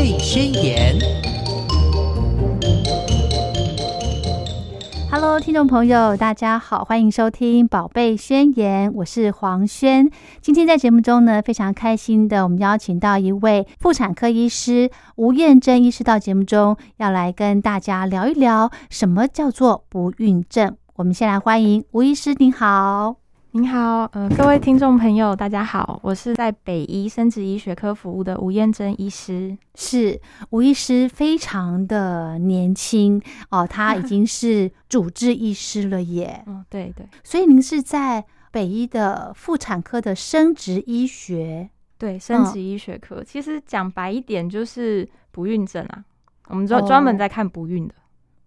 [0.00, 0.98] 贝宣言》。
[5.10, 10.10] Hello，听众朋友，大家好，欢迎收听《宝贝宣言》，我是黄轩。
[10.40, 20.74] 今天在节目中呢，非常开心的，我们邀请到一位妇产科医师吴燕珍医师到节目中，要来跟大家聊一聊什么叫做不孕症。
[20.94, 23.16] 我们先来欢迎吴医师，您好。
[23.52, 29.58] 您好，呃，各位听众朋友，大家好，我是在北医生殖医学科服务的吴燕珍医师。
[29.74, 30.20] 是
[30.50, 36.44] 吴医师，非常的年轻哦，他已经是主治医师了耶。
[36.46, 46.04] 嗯，对对，所以您是在北医的妇产科的生殖医学，对，生殖医学科，其实讲白一点就是不孕症啊，
[46.46, 47.94] 我们专专门在看不孕的。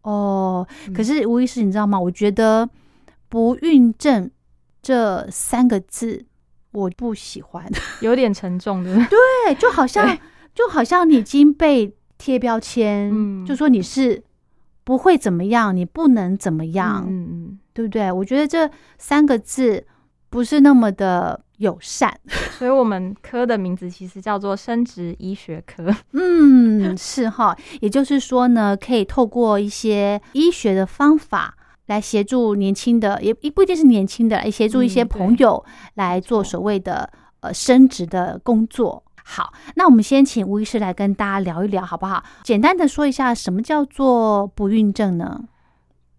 [0.03, 0.65] 哦，
[0.95, 1.99] 可是吴医师，你知道吗？
[1.99, 2.69] 我觉得
[3.27, 4.31] 不孕症。
[4.83, 6.25] 这三个字
[6.73, 7.65] 我不喜欢，
[8.01, 8.93] 有点沉重的。
[9.07, 10.15] 对，就好像
[10.53, 14.21] 就好像你已经被贴标签，就说你是
[14.83, 18.11] 不会怎么样，你不能怎么样，嗯嗯，对不对？
[18.11, 19.85] 我觉得这三个字
[20.29, 22.13] 不是那么的友善，
[22.57, 25.95] 所以我们科的名字其实叫做生殖医学科。
[26.11, 31.55] 嗯，是哈，也就是说呢，可以透过一些医学的方法。
[31.87, 35.63] 来协助年轻的，也也不一定是年轻的，来协助一些朋友
[35.95, 39.03] 来做所谓的呃升职的工作。
[39.25, 42.23] 好，那我们先请吴医师来跟大家聊一聊，好不好？
[42.43, 45.43] 简单的说一下，什么叫做不孕症呢？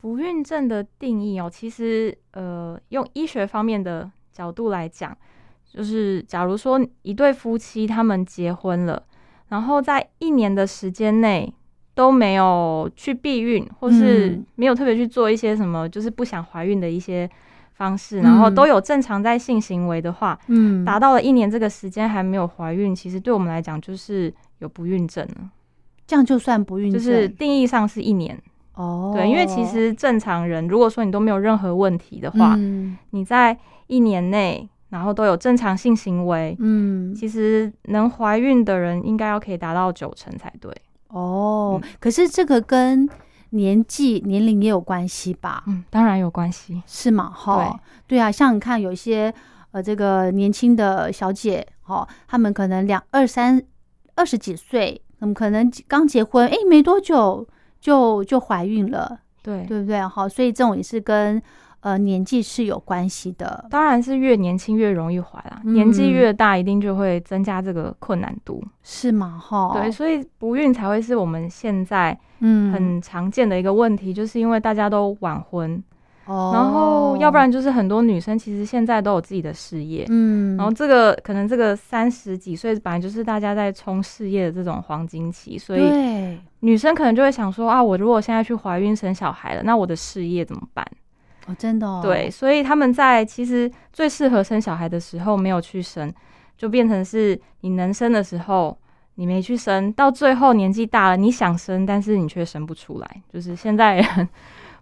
[0.01, 5.17] 不孕症的定义哦，其实呃，用医学方面的角度来讲，
[5.71, 9.03] 就是假如说一对夫妻他们结婚了，
[9.49, 11.55] 然后在一年的时间内。
[11.95, 17.29] 都没有去避孕，或是没有特别去做一些什么，就是不想怀孕的一些
[17.75, 25.51] 方式，然后都有正常在性行为的话，嗯，达到了一年这个时间还没有怀孕，其实对我们来讲就是有不孕症了。
[26.07, 28.37] 这样就算不孕，就是定义上是一年
[28.75, 29.13] 哦。
[29.17, 32.55] 对，因为其实正常人如果说你都没有任何问题的话，
[33.11, 33.57] 你在
[33.87, 40.71] 一年内然后都有正常性行为，嗯，其实能怀孕的人应该要可以达到九成才对。
[41.15, 43.09] 哦，可是这个跟
[43.51, 45.63] 年纪、年龄也有关系吧？
[45.67, 47.31] 嗯，当然有关系，是吗？
[47.35, 49.33] 哈，对啊，像你看，有一些
[49.71, 53.63] 呃，这个年轻的小姐，哈，她们可能两二三
[54.17, 57.47] 二十几岁，那么可能刚结婚，哎，没多久
[57.81, 60.07] 就就怀孕了，对对不对？
[60.07, 61.41] 哈，所以这种也是跟。
[61.85, 65.61] 呃，年纪是有关系的，当然是越年轻越容易怀啦。
[65.65, 69.39] 年纪越大，一定就会增加这个困难度，是吗？
[69.39, 72.73] 哈，对，所以不孕才会是我们现在嗯。
[72.73, 75.83] 很常见的一个问题，就是因为大家都晚婚，
[76.25, 85.83] 哦，然后要不然就是很多女生其实现在都有自己的事业，嗯，然后这个可能这个三十几岁本来就是大家在冲事业的这种黄金期，所以
[86.61, 90.83] 女生可能就会想说啊，我如果现在去怀孕生小孩了，那我的事业怎么办？
[91.47, 96.11] 哦，真的，哦对，所以他们在其实最适合生小孩的时候没有去生，
[96.57, 98.75] 就变成是你能生的时候
[99.17, 104.29] 你没去生，到最后年纪大了你想生，但是你却生不出来，就是现在人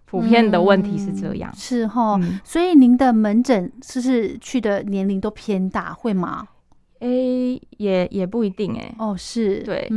[0.05, 2.17] 普遍的问题是这样，是哈。
[2.45, 6.47] 所以您的门诊是是去的年龄都偏大，会吗？
[6.99, 7.07] 哎，
[7.77, 8.95] 也也不一定哎。
[8.97, 9.91] 哦，是对，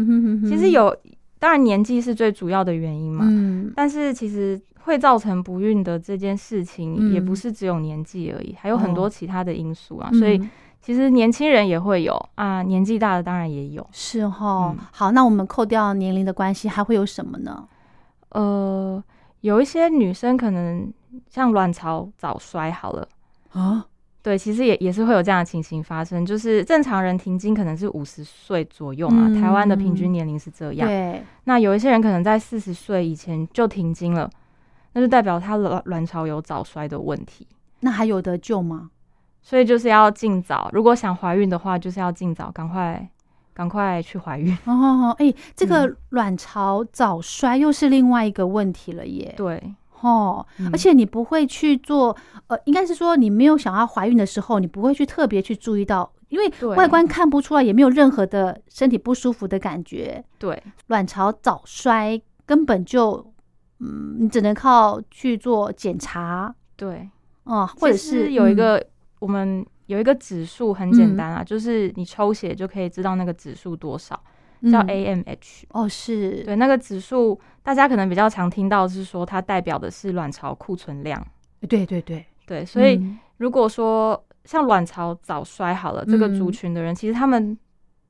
[0.49, 0.97] 其实有，
[1.39, 4.61] 当然年纪是最主要的原因嘛，嗯，但是其实。
[4.87, 10.09] 会造成不孕的这件事情，也不是只有年纪而已，还有很多其他的因素啊。
[10.13, 10.41] 所以
[10.81, 13.85] 其实年轻人也会有啊，年纪大的当然也有。
[13.91, 17.69] 是哈，好，那我们扣掉年龄的关系，还会有什么呢？
[18.29, 19.03] 呃，
[19.41, 20.93] 有一些女生可能
[21.29, 23.09] 像卵巢早衰好了
[23.51, 23.85] 啊，
[24.23, 26.25] 对，其实也也是会有这样的情形发生。
[26.25, 30.87] 就是正常人停经可能是五十岁左右嘛，台湾的平均年龄是这样。
[30.87, 34.31] 对，那有一些人可能在四十岁以前就停经了。
[34.97, 37.47] 那就代表他卵卵巢有早衰的问题，
[37.81, 38.89] 那还有得救吗？
[39.43, 43.07] 所以就是要尽早，如果想怀孕的话，就是要尽早，赶快
[43.53, 44.57] 赶快去怀孕。
[44.65, 49.35] 哦，哎，这个卵巢早衰又是另外一个问题了耶。
[49.37, 49.63] 对，
[50.01, 52.17] 哦，而且你不会去做，
[52.47, 60.25] 呃，应该是说你没有想要怀孕的时候，你不会去特别去注意到，因为外观看不出来，也没有任何的身体不舒服的感觉。
[60.39, 63.31] 对，卵巢早衰根本就。
[63.81, 67.09] 嗯，你只能靠去做检查，对，
[67.45, 68.85] 哦，或者是有一个
[69.19, 74.19] 我们有一个指数很简单啊，就是你抽血就可以知道那个指数多少，
[74.71, 75.65] 叫 AMH。
[75.71, 76.43] 哦，是。
[76.45, 81.25] 对那个指数，大家可能比较常听到是说它代表的是卵巢库存量。
[81.69, 82.25] 对对对。
[82.47, 83.01] 对，所以
[83.39, 87.59] 如果说像卵巢早衰好了，这个族群的人，其实他们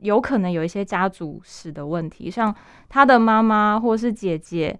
[0.01, 2.55] 有可能有一些家族史的问题，像
[2.87, 4.79] 他的妈妈或是姐姐，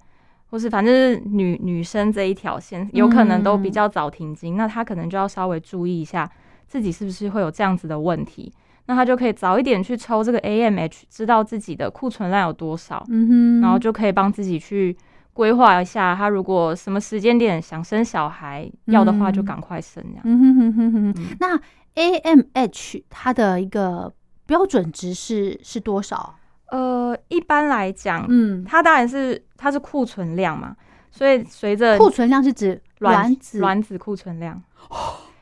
[0.51, 6.31] 或是反正是女女生这一条线，有可能都比较早停经，那她可能就要稍微注意一下
[6.67, 8.53] 自己是不是会有这样子的问题，
[8.87, 14.97] 那她就可以早一点去抽这个 AMH，知道自己的库存量有多少，嗯哼，然后就可以帮自己去
[15.33, 20.23] 规划一下，她如果什么时间点想生小孩要的话，就赶快生这样。
[20.25, 21.61] 嗯哼哼哼哼，嗯那
[21.97, 24.13] AMH 它的一个
[24.47, 26.37] 标准值是是多少？
[26.71, 30.75] 呃，一般来讲，嗯，它当然是它是库存量嘛，
[31.11, 34.61] 所以随着库存量是指卵子卵子库存量。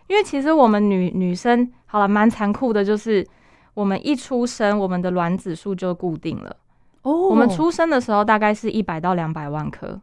[0.07, 3.27] 因为其实我们女女生好了，蛮残酷的，就是
[3.73, 6.55] 我们一出生，我们的卵子数就固定了。
[7.03, 9.99] 哦，我们出生的时候大概是一百到两百万颗，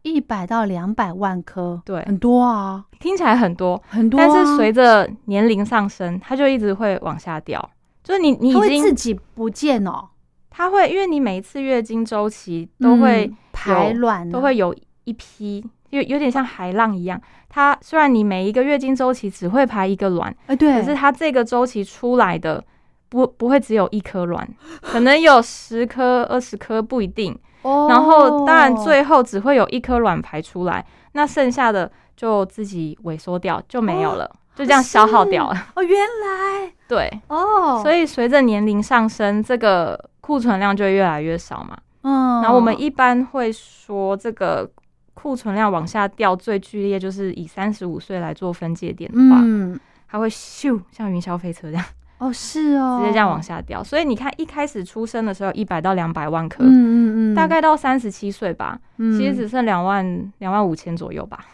[0.00, 7.70] 一百到两百万颗，对很多啊，听起来很多，很多啊、但是随着年龄上升，它就一直会往下掉。
[8.02, 10.08] 就是你你已它会自经己不见哦，
[10.52, 17.20] 它会，因为你每一次月经周期都会、嗯排卵啊都会有一批，有有点像海浪一样。
[17.48, 22.64] 它虽然你每一个月经周期只会排一个卵，哎，对，可是它这个周期出来的
[23.08, 24.48] 不不会只有一颗卵，
[24.80, 27.38] 可能有十颗、二十颗不一定。
[27.60, 35.66] 哦，然后当然最后只会有一颗卵排出来，那剩下的就自己萎缩掉就没有了，就这样消耗掉了。
[35.76, 41.76] 哦，原来对，哦，所以随着年龄上升，这个库存量就越来越少嘛。
[42.04, 44.68] 嗯，然后我们一般会说，这个
[45.14, 49.78] 库存量往下掉最剧烈，就是以三十五岁来做分界点的话，嗯，
[50.08, 51.84] 它会咻像云霄飞车这样，
[52.18, 53.84] 哦，是哦，直接这样往下掉。
[53.84, 61.44] 所以你看，一开始出生的时候一百到两百万颗，嗯嗯嗯，大概到三十七岁吧，嗯其实只剩两万两万五千左右吧，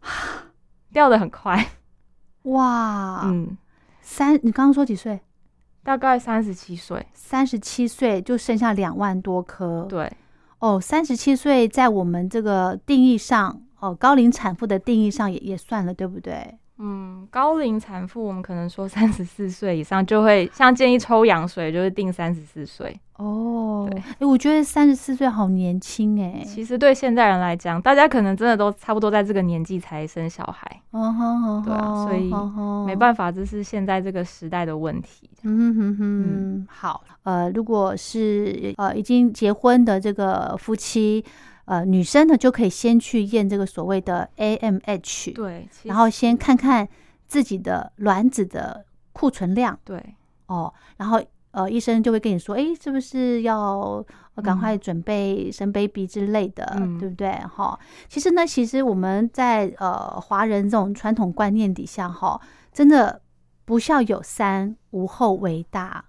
[0.92, 1.66] 掉的很快。
[2.42, 3.56] 哇，嗯，
[4.02, 5.20] 三，你刚刚说几岁？
[5.84, 7.06] 大概三十七岁。
[7.12, 10.10] 三十七岁就剩下两万多颗，对，
[10.58, 16.56] 哦，三十七岁在我们这个定义上，哦，高龄产妇的定义上也也算了，对不对？
[16.78, 22.98] 嗯，高龄产妇我们可能说三十四岁以上就会像建议抽羊水，就是定三十四岁。
[23.16, 24.02] 哦，对。
[24.18, 31.62] 哎，我觉得三十四岁好年轻哎，其实对现代人来讲，大家可能真的都差不多在这个年纪才生小孩，嗯哼哼。
[31.62, 31.72] 对
[32.04, 32.30] 所以
[32.86, 35.28] 没办法，这是现在这个时代的问题。
[35.42, 41.24] 嗯哼哼嗯，好，呃，如果是呃已经结婚的这个夫妻，
[41.66, 46.88] 呃，女生呢就可以先去验这个所谓的 AMH，对，然后先看看
[47.26, 50.14] 自己的卵子的库存量对，
[50.46, 51.22] 哦，然后
[51.54, 54.04] 呃，医生就会跟你说，哎，是不是要
[54.34, 57.30] 呃赶快准备生 baby 之类的，嗯对不对？
[57.48, 57.78] 哈，
[58.08, 62.40] 其实呢，其实我们在呃华人这种传统观念底下，哈，
[62.72, 63.20] 真的
[63.64, 66.04] 不孝有三，无后为大。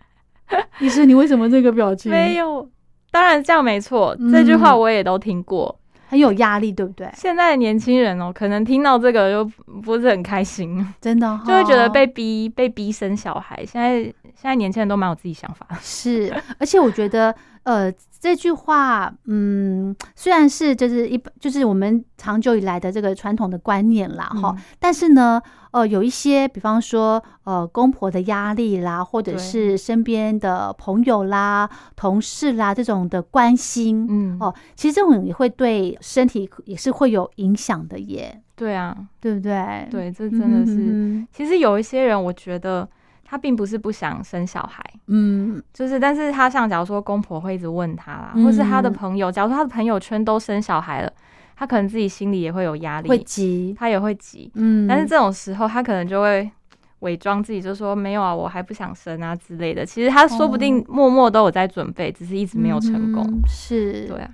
[0.80, 2.12] 医生，你为什么这个表情？
[2.12, 2.68] 没有，
[3.10, 5.77] 当然这样没错，嗯这句话我也都听过。
[6.08, 7.08] 很有压力，对不对？
[7.14, 9.44] 现在的年轻人哦，可能听到这个就
[9.82, 13.56] 不是很开心，真的、哦，就会觉得被逼被逼生小孩。
[13.66, 25.40] 现在现在年轻人都蛮有自己想法，是， 而且我觉得，呃，这句话，嗯，虽然是就是一就是我们长久以来的这个传统的观念啦，哈、嗯但是呢，
[25.70, 39.86] 呃，有一些，比方说，呃，公婆的压力啦，或者是身边的朋友啦、同事啦这种的关心，嗯，哦，其实这种也会对身体也是会有影响的耶，对啊，对不对？
[39.90, 40.74] 对，这嗯，真的是。
[40.74, 42.88] 嗯其实有一些人，我觉得
[43.30, 45.62] 他并不是不想生小孩，嗯。
[45.74, 51.12] 就是但是他像假如说公婆会一直问他啦，嗯或是他的朋友，假如说他的朋友圈都生小孩了，
[51.54, 54.50] 他可能自己心里也会有压力会，急，他也会急。
[54.54, 56.50] 嗯，但是这种时候，他可能就会
[57.00, 59.86] 伪装自己，就说没有啊，我还不想生啊之类的。
[59.86, 63.24] 其实他说不定默默都有在准备，只是一直没有成功。
[63.24, 64.30] 嗯是，对啊，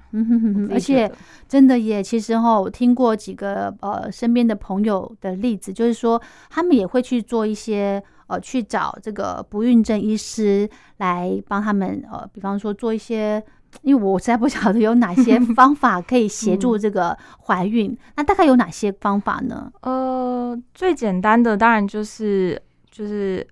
[0.70, 1.10] 而且
[1.48, 13.42] 真的也，其实哈，我听过几个呃身边的朋友的例子，就是说他们也会去做一些呃去找这个不孕症医师来帮他们呃，比方说做一些。
[13.82, 17.16] 因为我实在不晓得有哪些 方法可以协助这个
[17.46, 19.72] 怀孕，那大概有哪些方法呢？
[19.82, 23.46] 呃，最简单的当然就是就是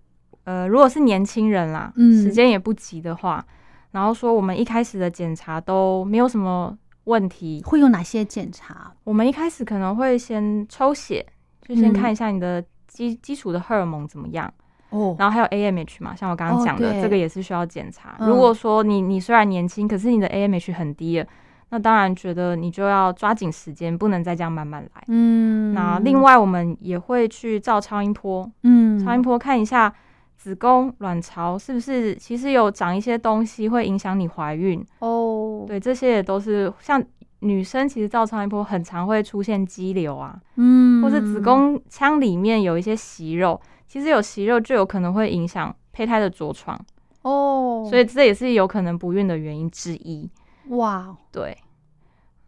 [0.44, 3.44] 呃，如果是年轻人啦，嗯时间也不急的话，
[3.90, 8.92] 然后说我们一开始的检查都没有什么问题，会有哪些检查？
[9.04, 11.24] 我们一开始可能会先抽血，
[11.66, 14.52] 就先嗯看一下你的基基础的荷尔蒙怎么样。
[14.92, 18.14] 哦，然后还有 AMH 嘛，像我刚刚哦讲的，对这个也是需要检查。
[18.20, 18.28] 嗯。
[18.28, 21.26] 如果说你你虽然年轻，可是你的 AMH 很低了，
[21.70, 25.02] 那当然觉得你就要抓紧时间，不能再这样慢慢来。
[25.08, 29.92] 嗯，那另外我们也会去照超音波，嗯，超音波看一下
[30.36, 34.84] 子宫、卵巢是不是其实有长一些东西会影响你怀孕？
[34.98, 37.02] 哦，对，这些也都是像
[37.40, 43.60] 女生其实照超音波很常会出现肌瘤啊，嗯，或是子宫腔里面有一些息肉，
[43.92, 46.80] 其实有息肉就有可能会影响胚胎的着床，
[47.20, 50.26] 哦，所以这也是有可能不孕的原因之一。
[50.68, 51.54] 哇，对，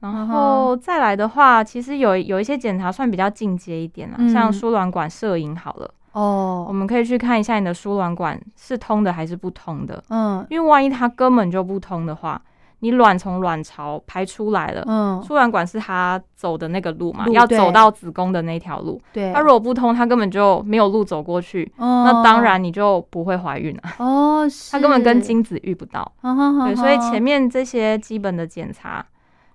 [0.00, 4.30] 嗯然后再来的话，其实有有一些检查算比较进阶一点啦，嗯。
[4.30, 6.64] 像输卵管摄影好了，哦。
[6.66, 10.46] 我哦，们可以去看一下你的输卵管是通的还是不通的，嗯。
[10.48, 12.40] 因为万一它根本就不通的话，
[12.84, 14.84] 你卵从卵巢排出来了。
[14.86, 19.00] 嗯，输卵管是它走的那个路嘛，路要走到子宫的那条路。
[19.10, 23.82] 对，它如果不通，它根本就没有路走过去，哦那当然你就不会怀孕了。
[23.96, 26.12] 哦， 它根本跟，精子遇不到。
[26.20, 29.02] 对，所以前面这些基本的检查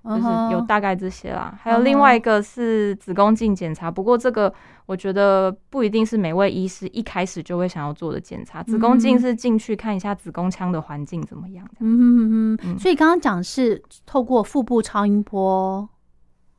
[0.04, 4.54] 就是有大概这些啦，还有另外一个是子宫镜检查，不过这个
[4.86, 8.64] 我觉得不一定是每位医师一开始就会想要做的检查。
[8.64, 11.70] 子宫镜嗯是进去看一下子宫腔的环境怎么样。
[11.80, 15.88] 嗯所以刚刚讲是透过腹部超音波，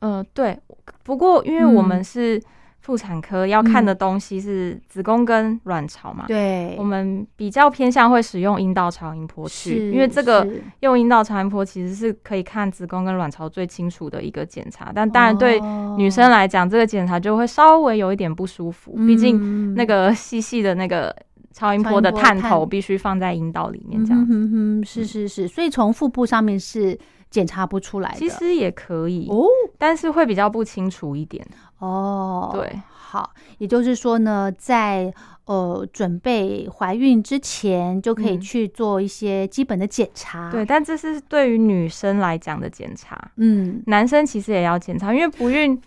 [0.01, 0.59] 嗯，对。
[1.03, 2.43] 不过因为我们嗯是
[2.81, 6.75] 妇产科，要看的东西是子宫跟卵巢嘛，对。
[6.79, 10.47] 我，们比较偏向会使用阴道超音波去，因为这个
[10.81, 15.95] 用阴道超音波其实是可以看子宫跟卵巢最清楚的一个检查，但当然对哦。
[15.99, 19.75] 女生来讲，这个检查就会稍微有一点不舒服，毕竟嗯。
[19.75, 21.15] 那个细细的那个
[21.53, 29.45] 超音波的探头必须放在阴道里面，嗯这样哼哼哼，是是是，所以从腹部上面是检查不出来的，其实也可以，哦。
[29.79, 31.47] 但是会比较不清楚一点。
[31.81, 35.13] 哦，对，好，也就是说呢，在
[35.47, 38.41] 呃准备怀孕之前，就可以嗯。
[38.41, 45.81] 去做一些基本的检查，对，，但这是对于女生来讲的检查，嗯，男生其实也要检查，因为不孕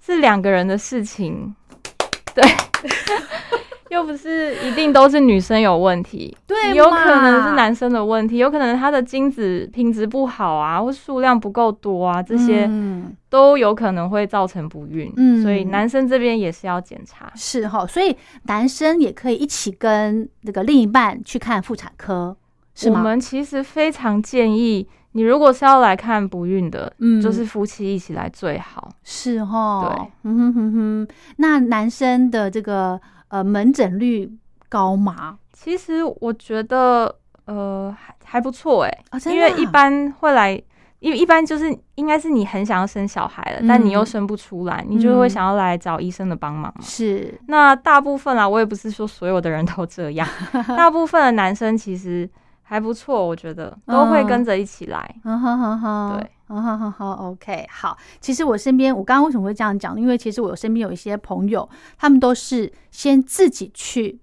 [0.00, 1.54] 是两个人的事情，
[2.34, 2.42] 对。
[3.90, 15.12] 又不是一定都是女生有问题，对有可能是男生的问题，有可能他的精子品质不好啊，或数量不够多啊，这些嗯都有可能会造成不孕。
[15.16, 17.30] 嗯所以男生这边也是要检查。
[17.34, 22.36] 是哈，所以男生也可以一起跟那个另一半去看妇产科，
[22.74, 23.00] 是吗？
[23.00, 28.88] 我们其实非常建议，你如果是要来看不孕的，嗯就是夫妻一起来最好。
[29.02, 31.08] 是哈，对，嗯哼哼哼。
[31.38, 34.30] 那男生的这个呃门诊率
[34.68, 35.38] 高吗？
[35.52, 37.12] 其实我觉得，
[37.46, 40.52] 呃，还还不错哎、因为一般会来，
[41.00, 46.80] 因为一般就是应该是你很想要生小孩了，但你又嗯生不出来，你就会嗯想要来找医生的帮忙嘛。
[46.82, 50.26] 是那大部分啊，我也不是说所有的人都这样，
[50.76, 52.28] 大部分的男生其实
[52.62, 55.14] 还不错，我觉得都会跟着一起来。
[55.24, 57.96] 嗯哼哼哼，对，嗯哼哼哼，OK，好。
[58.20, 59.98] 其实我身边，我刚刚为什么会这样讲？
[60.00, 64.18] 因为其实我身边有一些朋友，他们都是先自己去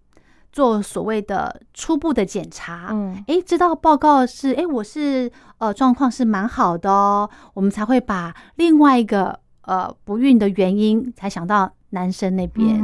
[0.51, 12.77] 做所谓的初步的检查，嗯，诶，知道报告是诶，我是呃状况是蛮好的哦，我们才会把另外一个呃不孕的原因才想到男生那边，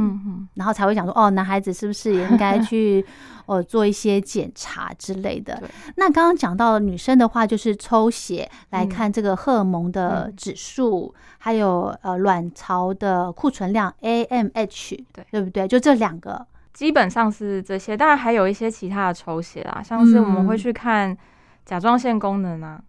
[0.54, 3.04] 然后才会想说哦，男孩子是不是也应该去
[3.46, 5.62] 呃做一些检查之类的？
[5.96, 8.88] 那刚刚讲到女生的话，就是抽血来嗯。
[8.88, 10.36] 看这个荷尔蒙的嗯。
[10.36, 15.26] 指数，还有呃卵巢的库存量 AMH，对。
[15.30, 15.68] 对不对？
[15.68, 21.16] 就这两个，基本上是这些，当然还有一些其他的抽血啦，像是我们会嗯去看
[21.66, 22.80] 甲状腺功能啊，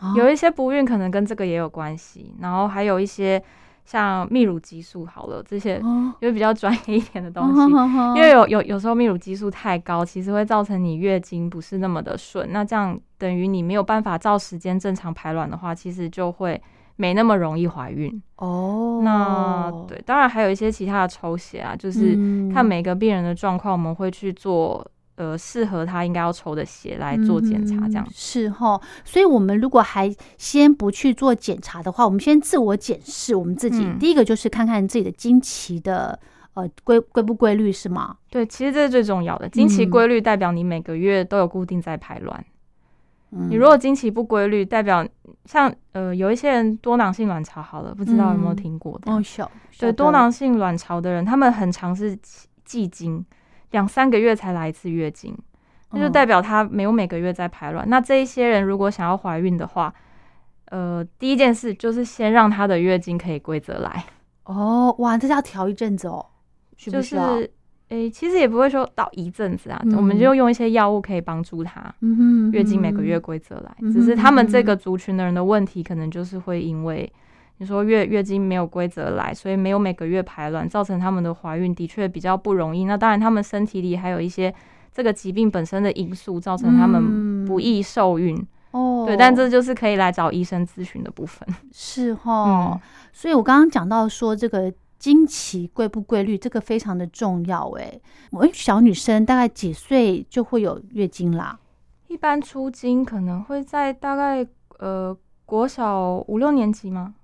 [0.00, 0.12] 哦。
[0.16, 3.40] 有一些不孕可能跟这个也有关系，然后还有一些
[3.84, 8.18] 像泌乳激素好了这些，哦就是比较专业一点的东哦西。
[8.18, 16.60] 因为有有有时候泌乳激素太高，其实会造成你月经不是那么的顺，那这样等于你没有办法照时间正常排卵的话，其实就会
[16.96, 18.22] 没那么容易怀孕。
[18.36, 28.12] 哦，那对，当然还有一些其他的抽血啊，就是嗯看每个病人的状况，我们会去做呃适合他应该要抽的血来做检查，这样嗯。
[28.14, 28.80] 是哈。
[29.04, 33.84] 所以，我们如果还先不去做检查的话，我们先自我检视我们自己。
[33.84, 36.18] 嗯第一个就是看看自己的经期的
[36.54, 38.16] 呃规规不规律，是吗？
[38.30, 39.48] 对，其实这是最重要的。
[39.48, 42.44] 经期嗯规律代表你每个月都有固定在排卵。
[43.34, 45.06] 嗯你如果经期不规律，代表
[45.46, 49.10] 像呃有一些人多囊性卵巢好了，不知道有没有嗯听过的？
[49.10, 52.18] 哦小对，多囊性卵巢的人，他们很常是
[52.64, 53.24] 季经，
[53.72, 55.36] 两三个月才来一次月经，
[55.90, 57.86] 那就代表表他没有每个月在排卵。
[57.90, 59.92] 那这一些人如果想要怀孕的话，
[60.66, 64.04] 呃，第一件事就是先让她的月经可以规则来，
[64.44, 66.24] 哦哇，这是要调一阵子哦，
[66.76, 67.38] 需不就需要？
[67.38, 67.50] 是
[67.88, 71.94] 诶、其实也不会说到一阵子啊，嗯我们就用一些药物可以帮助她。
[72.50, 77.12] 月经每个月规则来，只是他们这个族群的人的问题，可能就是会因为
[77.62, 82.86] 你说月月经没有规则来，所以没有每个月排卵，造成他们的怀孕的确比较不容易。
[82.86, 84.52] 那当然，他们身体里还有一些
[84.92, 88.36] 这个疾病本身的因素造成他们不易受孕。
[88.72, 91.46] 哦，对，但这就是可以来找医生咨询的部分。
[91.70, 92.80] 是哈，
[93.12, 97.70] 所以我刚刚讲到说这个经期规不规律，这个非常的重要。
[97.78, 97.96] 哎，
[98.32, 101.56] 我们小女生大概几岁就会有月经啦？
[102.08, 104.44] 一般出经可能会在大概
[104.80, 105.16] 呃
[105.46, 107.14] 国小五六年级吗？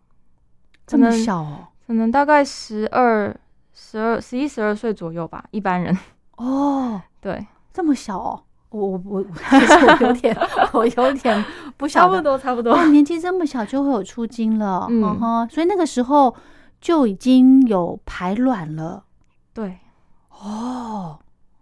[0.89, 1.59] 这么小哦？
[1.87, 3.35] 可能大概十二、
[3.73, 5.45] 十二、十一、十二岁左右吧。
[5.51, 5.97] 一般人
[6.37, 8.43] 哦， 对，这么小哦。
[8.71, 10.37] 我我我 其实我有点
[10.75, 11.45] 我有点
[11.79, 12.75] 不晓得，差不多差不多。
[12.75, 16.35] 哦，年纪这么小就会有出经了，嗯哼，所以那个时候
[16.81, 19.05] 就已经有排卵了。
[19.55, 19.79] 对，
[20.31, 21.19] 哦，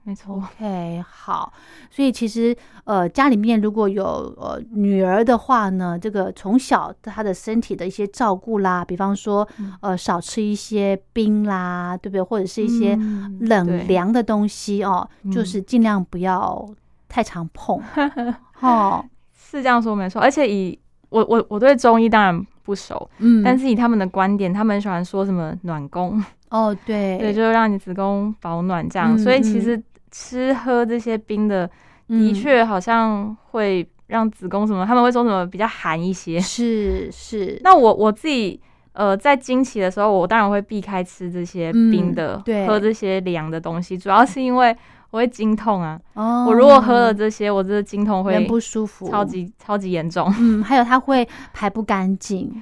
[0.07, 0.37] 没错。
[0.37, 1.53] OK，好。
[1.91, 4.05] 所以其实呃，家里面如果有
[4.39, 9.47] 呃女儿的话呢，这个从小她的身体的一些照顾啦，比方说
[9.81, 12.23] 呃少吃一些冰啦，对不对？
[12.23, 12.97] 或者是一些
[13.41, 16.67] 冷凉的东西哦，就是尽量不要。
[17.09, 17.81] 太常碰，
[18.61, 20.21] 哦，是这样说没错。
[20.21, 29.17] 而且以我我我对中医当然不熟，嗯，但是以他们的观点，他们喜欢说什么暖宫，哦，对， 对，就是让你子宫保暖这样。
[29.17, 29.81] 所以其实
[30.19, 31.69] 吃喝这些冰的，
[32.09, 36.41] 的确好像会让子宫什么，他们会说什么比较寒一些。
[36.41, 37.61] 是是。
[37.63, 38.59] 那我我自己
[38.93, 44.75] 呃，在经期的时候，我当然会避开吃这些冰的，喝这些凉的东西，主要是因为。
[45.11, 45.99] 我会经痛啊！
[46.15, 50.31] 哦我如果喝了这些，我这个经痛会不舒服，超级超级严重。
[50.37, 52.61] 嗯，还有它会排不干净，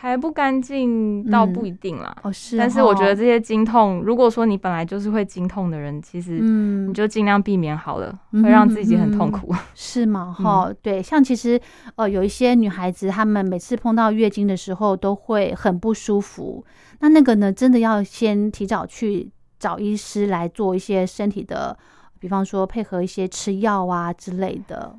[0.00, 2.16] 排不干净倒不一定啦。
[2.22, 2.56] 哦，是。
[2.56, 9.54] 但是我觉得这些经痛，如果说你本来就是会经痛的人，其实你就尽量避免好了，会让自己很痛苦。
[9.74, 10.34] 是吗？
[10.38, 11.02] 哈，对。
[11.02, 11.60] 像其实
[11.96, 16.64] 呃，有一些女孩子，她们每次碰到月经的时候都会很不舒服。
[17.00, 19.30] 那那个呢，真的要先提早去。
[19.60, 21.76] 找医师来做一些身体的，
[22.18, 24.96] 比方说配合一些吃药啊之类的。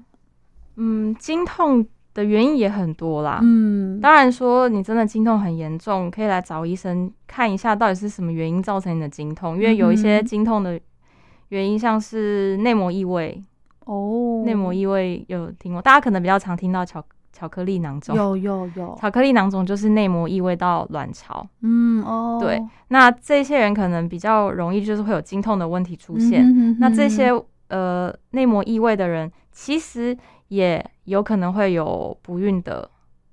[0.75, 3.39] 嗯，经痛的原因也很多啦。
[3.41, 9.55] 嗯，当然说你真的经痛很严重，可以来找医生看一下到底是什么原因造成你的经痛。
[9.55, 10.79] 因为有一些经痛的
[11.49, 13.41] 原因，像是内膜异位。
[13.85, 15.81] 哦，内膜异位有听过？
[15.81, 17.03] 大家可能比较常听到巧。
[17.33, 21.47] 巧克力囊肿有有有，巧克力囊肿就是内膜异位到卵巢。
[21.61, 26.77] 嗯哦，对，那这些人可能比较容易就是会有经痛的问题出现。
[26.77, 27.31] 那这些
[27.69, 30.15] 呃内膜异位的人，其实
[30.51, 32.89] 也有可能会有不孕的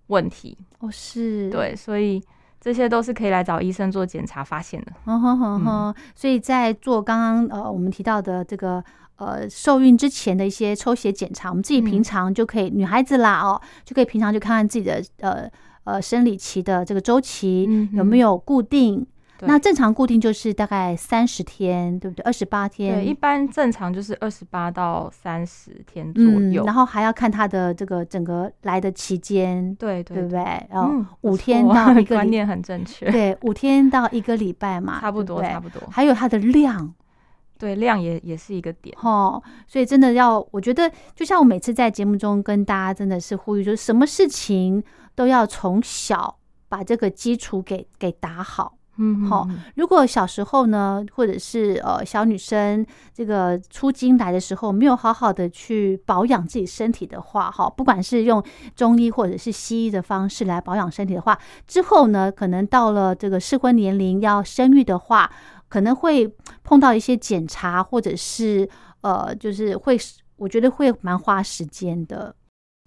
[0.07, 0.57] 问题。
[0.79, 2.23] 哦，是，对，所以
[2.61, 4.93] 这些都是可以来找医生做检查发现的。
[5.07, 8.83] 嗯哼哼哼，所以在做刚刚呃我们提到的这个。
[9.19, 15.51] 呃，受孕之前的一些抽血检查，我们自己平常就可以，女孩子啦哦，就可以平常就看看自己的呃
[15.83, 19.05] 呃生理期的这个周期有没有固定。
[19.47, 22.23] 那正常固定就是大概三十天，对不对？
[22.25, 22.97] 二十八天。
[22.97, 26.65] 对，一般正常就是二十八到三十天左右。
[26.65, 30.39] 然后还要看他的这个整个来的期间，对对不对？
[30.71, 33.11] 然后五天到一个 观念很正确。
[33.11, 35.83] 对，五天到一个礼拜嘛，差不多差不多。
[35.91, 36.95] 还有它的量。
[37.61, 44.81] 对量也也是一个点哦，所以真的要，我觉得就像我每次在节目中跟大家真的是呼吁，就是什么事情
[45.17, 48.78] 都要从小把这个基础给给打好。
[48.99, 52.85] 嗯，好，如果小时候呢，或者是呃小女生
[53.15, 58.43] 这个出经来的时候没有好好的去保养自己身体的话，哈，不管是用
[58.77, 65.31] 中医或者是西医的方式来保养身体的话，之后呢，可能到了这个适婚年龄要生育的话。
[65.71, 66.27] 可能会
[66.65, 68.67] 碰到一些检查，或者是
[69.03, 69.99] 呃，就是会，
[70.37, 72.35] 我觉得会蛮花时间的。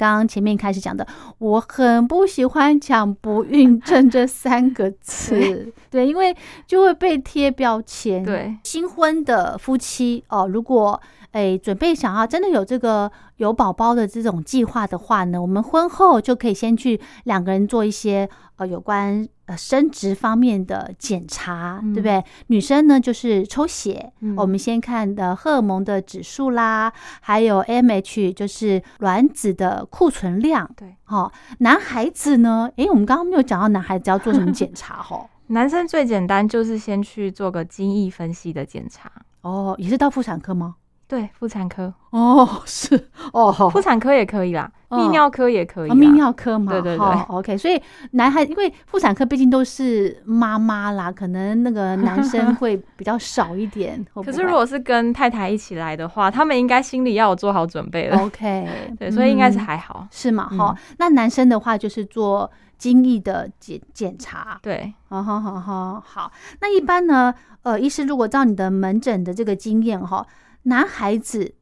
[0.01, 1.05] 刚刚前面开始讲的，
[1.37, 6.35] 我很不喜欢讲“不孕症”这三个字， 对，因为
[6.65, 8.25] 就会被贴标签。
[8.25, 10.99] 对，新婚的夫妻哦，如果
[11.31, 19.27] 哎准备想要真的有这个有宝宝的这种计划的话呢，我们婚后就可以先去两个人做一些呃有关。
[19.57, 22.23] 生殖方面的检查，对不对？
[22.47, 30.71] 女生呢就是抽血，我们先看的荷尔蒙的指数啦，还有 M H 就是卵子的库存量。
[30.77, 32.71] 对，好，男孩子呢？
[32.77, 35.27] 诶，我们刚刚没有讲到男孩子要做什么 检查哦。
[35.47, 39.11] 男生最简单就是先去做个精液分析的检查。
[39.41, 40.75] 哦，也是到妇产科吗？
[41.11, 47.57] 对，妇产科哦， 是哦，妇产科也可以啦，泌尿科也可以，泌尿科嘛，对对对，OK。
[47.57, 47.77] 所以
[48.11, 54.01] 男孩因为妇产科毕竟都是妈妈啦，可能那个男生 会比较少一点。
[54.23, 58.15] 可是如果是跟太太一起来的话，他们应该心里要有做好准备了。
[58.23, 60.47] OK，对，所以应该是还好，是嘛？
[60.47, 64.57] 哈，那男生的话就是做精液的检检查。
[64.61, 66.31] 对，好好好好好。
[66.61, 70.25] 那一般呢，呃，医师如果照你的门诊的这个经验哈。
[70.63, 71.53] 男孩子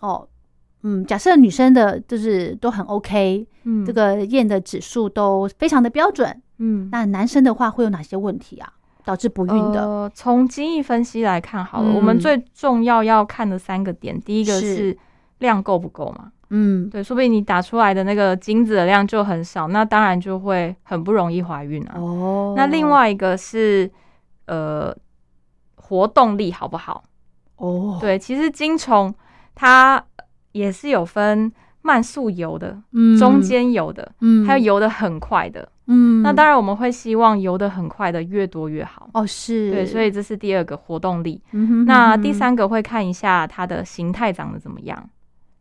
[0.00, 0.26] 哦，
[0.82, 8.72] 嗯，假设女生的就是都很 OK，嗯，这个验的指数都非常的标准，嗯，那男生的话会有哪些问题啊？
[9.04, 9.82] 导致不孕的？
[9.82, 14.98] 呃，从精液分析来看好了，嗯我们最重要要看的三个点，第一个是是
[15.38, 16.32] 量够不够嘛？
[16.50, 21.94] 嗯，对，说不定你打出来的那个精子的量就很少，那当然就会很不容易怀孕啊。
[21.96, 23.90] 哦，那另外一个是
[24.46, 24.94] 呃
[25.76, 27.04] 活动力好不好？
[27.60, 29.14] 哦，，对，其实精虫
[29.54, 30.02] 它
[30.52, 35.68] 也是有分慢速游的、嗯中，间游的，嗯，还有游的很快的。
[35.92, 39.10] 嗯，那当然我们会希望游的很快的越多越好。
[39.12, 41.42] 哦是，对，所以这是第二个活动力。
[41.52, 45.10] 嗯哼那第三个会看一下它的形态长得怎么样，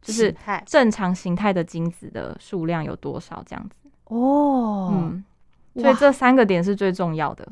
[0.01, 0.33] 就是
[0.65, 3.89] 正常形态的精子的数量有多少这样子。
[4.05, 5.23] 哦，嗯，
[5.81, 7.47] 所以这三个点是最重要的。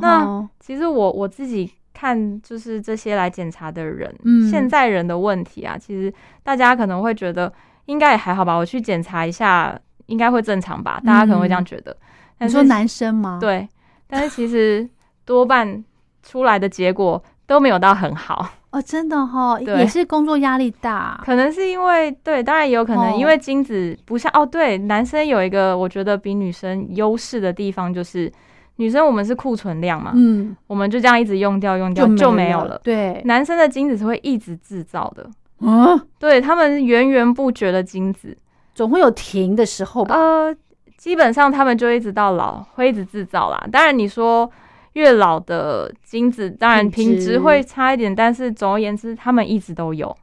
[0.00, 7.52] 那其实我我自己看，就是这些来检查的人，嗯现在人的问题啊，其实大家可能会觉得
[7.86, 11.96] 应该也还好吧，我去检查一下，应该会正常吧，大家可能会这样觉得。
[12.38, 13.68] 你说男生吗？，对，
[14.06, 14.88] 但是其实
[15.24, 15.84] 多半
[16.22, 28.32] 出来的结果都没有到很好，哦，真的哈，对也是工作压力大，可能是因为对，当然也有可能哦因为精子不像哦，对，男生有一个我觉得比女生优势的地方就是。
[28.80, 32.80] 女生我们是库存量嘛，嗯，我们就这样一直用掉用掉就没有了。
[32.82, 35.28] 对，男生的精子是会一直制造的，
[35.60, 38.34] 嗯，对他们源源不绝的精子，
[38.74, 40.14] 总会有停的时候吧？
[40.16, 40.56] 呃，
[40.96, 43.68] 基本上他们就一直到老会一直制造啦。
[43.70, 44.50] 当然你说
[44.94, 50.16] 越老的精子，当然品质会差一点，但是总而言之，他们一直都有，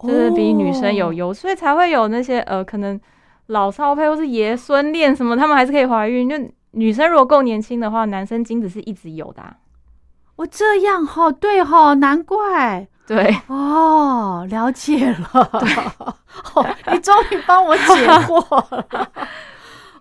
[0.00, 2.98] 就是比女生有哦优，所以才会有那些呃可能
[3.48, 6.26] 老少配或是爷孙恋什么，他们还是可以怀孕。
[6.26, 6.34] 就
[6.74, 9.56] 女生如果够年轻的话，男生精子是一直有的、啊。
[10.36, 15.28] 哦，这样哈，对哈，难怪对，哦，了解了。
[16.54, 19.08] 哦，你终于帮我解惑了。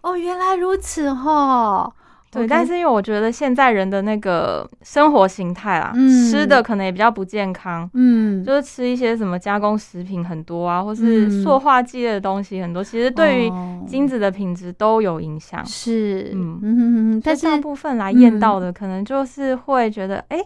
[0.02, 1.94] 哦，原来如此哈。
[2.40, 6.10] 对但是因为我觉得现在人的那个生活形态啦，嗯。
[6.32, 11.44] 吃的可能也比较不健康，嗯，就是吃一些什么加工食品很多啊，或是嗯。
[11.44, 13.84] 塑化剂的东西很多，其实对于哦。
[13.88, 15.64] 精子的品质都有影响。
[15.66, 16.60] 是，嗯。
[16.62, 20.40] 嗯嗯嗯，但是大部分来验到的，可能就是会觉得，哎、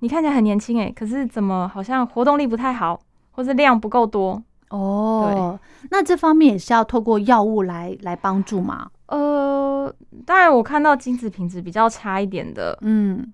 [0.00, 2.98] 你看起来很年轻，哎，可是怎么好像活动力不太好，
[3.32, 4.42] 或是量不够多？
[4.70, 5.58] 哦，
[5.90, 8.88] 那这方面也是要透过药物来来帮助嘛？
[9.12, 9.94] 呃，
[10.24, 13.32] 当然我看到精子品质比较差一点的，嗯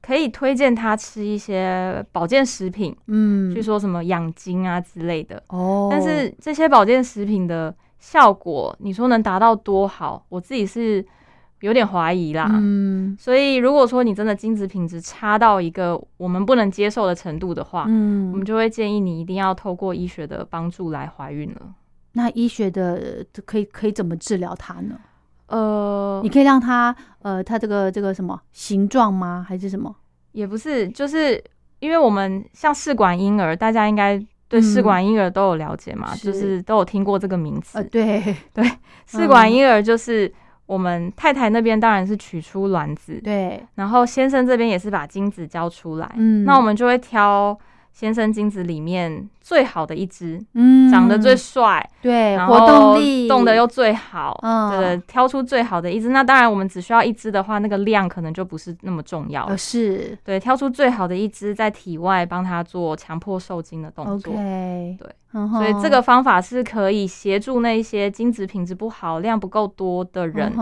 [0.00, 5.42] 可以推荐他吃一些保健食品，嗯据，说什么养精啊之类的。
[5.48, 10.24] 哦，但是这些保健食品的效果，你说能达到多好？
[10.30, 11.04] 我自己是
[11.60, 12.48] 有点怀疑啦。
[12.52, 21.74] 嗯所以如果说你真的精子品质差到一个我们不能接受的程度的话，嗯我嗯们，就会建议你一定要透过医学的帮助来怀孕了。
[22.12, 22.94] 那医学的
[23.34, 24.98] 呃可以可以怎么治疗它呢？
[25.48, 29.44] 呃你，可以让它呃，它这个这个什么形状吗？
[29.46, 29.94] 还是什么？
[30.32, 31.42] 也不是，就是
[31.80, 37.78] 因为我们像试管婴儿，大家应该对试管婴儿都有了解嘛，嗯就是都有听过这个名词。
[37.78, 38.36] 呃，对，
[39.06, 40.32] 试管婴儿就是
[40.66, 47.58] 我们太太那边当然是取出卵子，对，然后先生这边也是把精子交出来，嗯那我们就会挑
[47.92, 56.10] 先生精子里面最好的一只，嗯长得最帅，对，活然后动力动的又最好，嗯对，挑出最好的一只。
[56.10, 59.50] 那当然，我们只需要一只的话，那个量可能就不是那么重要了。
[59.50, 64.32] 呃是对，挑出最好的一只，在体外帮他做强迫受精的动作。
[64.32, 70.54] OK，对所以这个方法是可以协助那些精子品质不好、量不够多的人，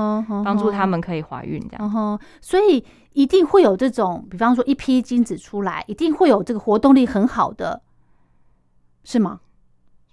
[0.42, 0.86] 帮助他。
[0.86, 1.60] 们可以怀孕。
[1.68, 7.82] 这样，所以一定会有这种，比方说一批精子出来，一定会有这个活动力很好的，
[9.02, 9.40] 是吗？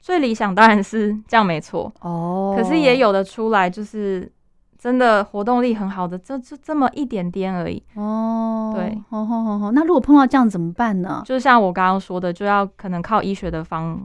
[0.02, 1.94] 最理想当然是这样，没错。
[2.02, 4.32] 哦可是也有的出来就是
[4.78, 7.82] 真的活动力很好的，就就这么一点点而已。
[7.96, 9.72] 哦，对好好好好。
[9.72, 11.22] 那如果碰到这样怎么办呢？
[11.24, 14.04] 就像我刚刚说的，就要可能靠医学的方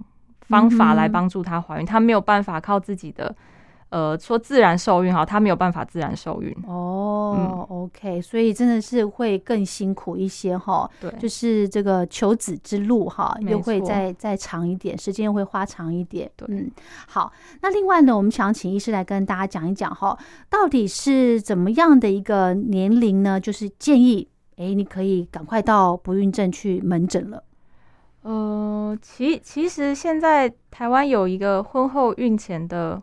[0.48, 3.34] 方法来帮助她怀孕，她没有办法靠自己的。
[3.90, 6.54] 呃，说自然受孕哈，她没有办法自然受孕。
[6.66, 16.30] 哦、o k 所以真的是会更辛苦一些哈，对，就是这个求子之路哈，又会再再长一点，时间会花长一点。
[16.36, 16.70] 对嗯，
[17.06, 17.32] 好。
[17.62, 20.18] 那另外呢，我们想请医师来跟大家讲一讲哈，
[20.50, 23.40] 到底是怎么样的一个年龄呢？
[23.40, 27.42] 就是建议，哎，你可以赶快到不孕症去门诊了。
[28.22, 33.00] 呃，其其实现在台湾有一个婚后孕前的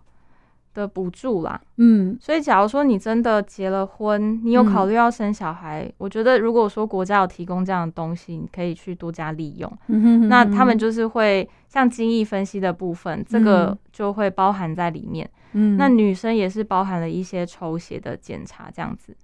[0.73, 1.59] 的补助啦。
[1.77, 9.71] 嗯所以，假如说你真的结了婚，你有嗯考虑要生小孩，我觉得如果说国家有提供这样的东西，你可以去多加利用。
[9.87, 15.29] 嗯哼哼那他们就是会像精益分析的部分，这个嗯就会包含在里面。
[15.53, 19.15] 嗯那女生也是包含了一些抽血的检查，这样子。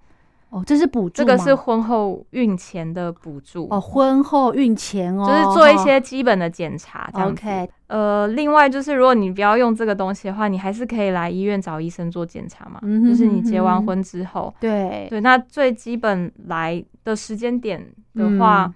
[0.52, 7.40] 哦，这是补助这个是婚后孕前的补助，哦，婚后孕前哦，就是做一些基本的检查，这样子。
[7.40, 12.78] OK，呃，另外就是如果你不要用这个东西的话，你还是可以来医院找医生做检查嘛。
[12.82, 15.06] 嗯哼就是你结完婚之后，对。
[15.08, 18.70] 对，那最基本来的时间点的话，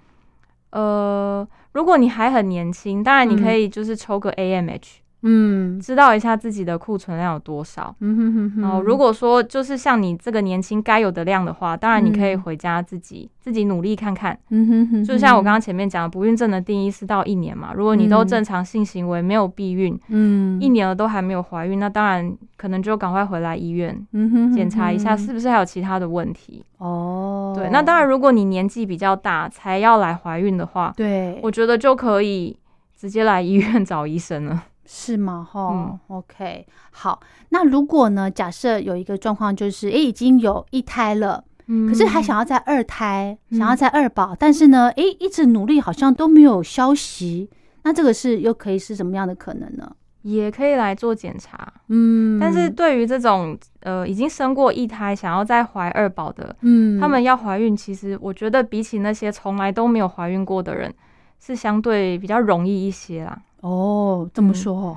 [0.71, 4.81] 呃，如果你还很年轻，当然你可以就是抽个 AMH，、
[5.23, 7.95] 嗯知道一下自己的库存量有多少。
[8.01, 14.39] 嗯哼哼哼，然后，如果说就是像你这个年轻该有的量的话，当然你可以嗯回家自己、自己努力看看。
[14.51, 17.73] 嗯哼哼，就像我刚刚前面讲的，不孕症的定义是到一年嘛。
[17.75, 26.63] 如果你都正常性行为，没有避孕，嗯一年了都还没有怀孕，那当然可能就赶快回来医院嗯哼检查一下，是不是还有其他的问题。
[26.79, 32.57] 哦，对，那当然，如果你年纪比较大才要来怀孕的话，对，我觉得就可以
[32.97, 34.63] 直接来医院找医生了。
[34.87, 35.47] 是吗？
[35.51, 37.21] 哈、嗯 o k 好。
[37.51, 38.31] 那如果呢？
[38.31, 47.51] 假设有一个状况就是，诶，已经有一胎了，嗯可是还想要再二胎，嗯想要再二宝，但是呢，诶，一直努力好像都没有消息，
[47.83, 49.91] 那这个是又可以是什么样的可能呢？
[50.23, 60.93] 也可以来做检查，嗯，但是对于这种呃已经生过一胎想要再怀二宝的，嗯，他们要怀孕，其实我觉得比起那些从来都没有怀孕过的人，
[61.39, 63.41] 是相对比较容易一些啦。
[63.61, 64.55] 哦，这么嗯。
[64.55, 64.97] 说哦，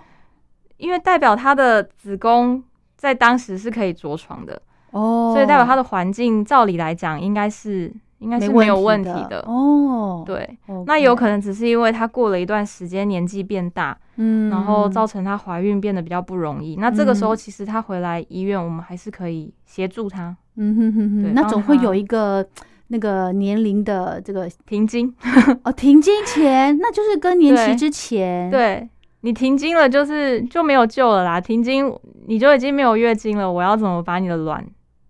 [0.77, 2.63] 因为代表他的子宫
[2.95, 9.39] 在当时是可以着床的，哦，所以代表他的环境，照理来讲应该是应该是没有问题的。
[9.47, 10.23] 哦。
[10.25, 10.57] 对。
[10.85, 16.75] 那有可能只是因为她过了一段时间，年纪变大，嗯，然后造成她怀孕变得比较不容易。
[16.75, 17.37] 那这个时候，嗯。
[17.37, 22.45] 其实她回来医院，我们还是可以协助她嗯哼哼哼，那总会有一个
[22.89, 25.11] 那个年龄的这个停经。
[25.63, 28.87] 哦停经前，那就是更年期之前，，对
[29.21, 31.41] 你停经了，就是就没有救了啦。
[31.41, 31.97] 停经
[32.27, 34.65] 你就已经没有月经了，我要怎么把你的卵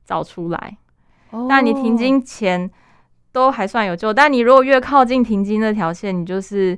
[0.05, 0.77] 找出来？
[1.31, 2.69] 哦、那你停经前
[3.31, 6.77] 都还算有救，但你如果越靠近停经那条线，你就是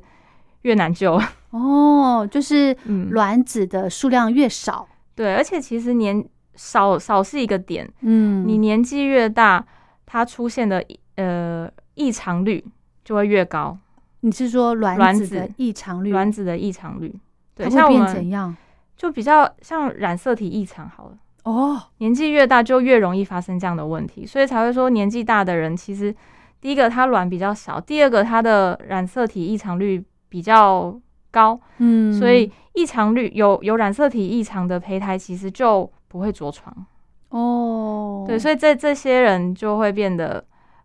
[0.64, 1.18] 越难救。
[1.52, 6.24] 哦，就是嗯，卵子的数量越少，对，而且其实年
[6.56, 9.66] 少少是一个点，嗯，你年纪越大，
[10.12, 10.84] 它出现的
[11.16, 12.62] 呃异常率
[13.02, 13.78] 就会越高，
[14.20, 17.16] 你是说卵卵子的子异常率，卵子的异常率。
[17.56, 18.54] 对，像我们怎样？
[18.98, 21.18] 就比较像染色体异常好了。
[21.44, 26.14] 哦，年纪越大，就越容易发生这样的问题，所以才会说年纪大的人，其实
[26.60, 31.00] 第一个他卵比较少，第二个他的染色体异常率比较
[31.32, 36.86] 高，嗯，所以异常率有有染色体异常的胚胎，其实就不会着床。
[37.32, 40.44] 哦，对，所以这这些人就会变得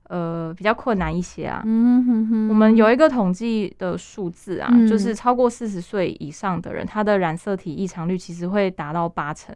[0.08, 1.62] 呃比较困难一些啊。
[1.64, 9.54] 嗯哼哼，我们有一个统计的数字啊，嗯就是超过四十岁以上的人，他的染色体异常率其实会达到八成。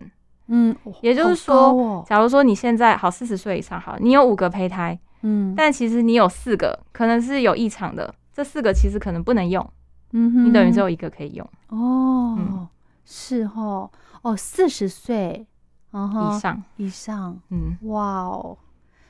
[0.49, 2.05] 嗯，哦也就是好说哦。
[2.07, 9.65] 假如说你现在好四十岁以上好，你有五个胚胎，嗯，但其实你有四个可能是有异常的，这四个其实可能不能用，
[10.13, 11.49] 嗯哼，你等于只有一个可以用。
[11.69, 12.67] 哦，嗯。
[13.13, 13.91] 是哦，
[14.23, 15.45] 哦，四十岁，
[15.93, 16.63] 以上。
[16.77, 18.57] 以上，嗯，哇哦，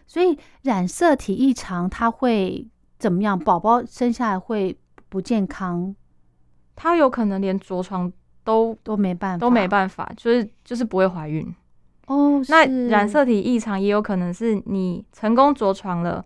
[0.07, 2.67] 所以染色体异常，它会
[2.99, 3.39] 怎么样？
[3.39, 5.95] 宝宝生下来会不健康，
[6.77, 8.13] 他有可能连着床
[8.45, 11.55] 都都没办法，都没办法，就是就是不会怀孕。
[12.07, 12.43] 哦。
[12.49, 16.25] 那染色体异常也有可能是你成功着床了，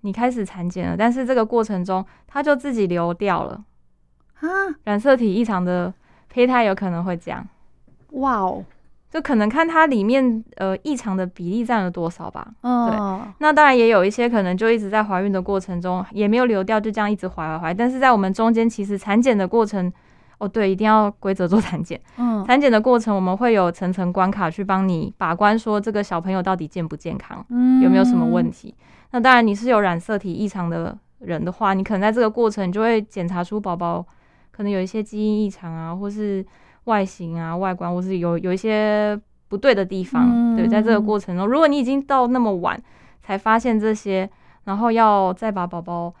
[0.00, 3.64] 你开始产检了，但是这个过程中它就自己流掉了。
[4.40, 4.48] 啊，
[4.84, 5.92] 染色体异常的
[6.28, 7.46] 胚胎有可能会这样，
[8.10, 8.64] 哇哦，
[9.12, 12.48] 就可能看它里面呃异常的比例占了多少吧。
[12.62, 17.74] 嗯，那当然也有一些可能就一直在怀孕的过程中也没有流掉，就这样一直怀怀怀。
[17.74, 19.92] 但是在我们中间，其实产检的过程，
[20.38, 22.00] 哦对，一定要规则做产检。
[22.16, 28.50] 嗯，产检的过程我们会有层层关卡去帮你把关，说这个小朋友到底健不健康，嗯有没有什么问？
[28.50, 28.74] 题。
[29.10, 34.04] 那当然你是有染色体异常的人的话，你可能在这个过程就会检查出宝宝
[34.50, 36.44] 可能有一些基因异常啊，或是
[36.84, 39.18] 外形啊、外观，或是有有一些
[39.48, 40.28] 不对的地方。
[40.30, 42.80] 嗯对，在这个过程中，如果你已经到那么晚
[43.22, 44.28] 才发现这些，
[44.64, 46.12] 然后要再把宝宝